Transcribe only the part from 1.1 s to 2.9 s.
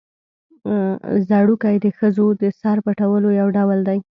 ځړوکی د ښځو د سر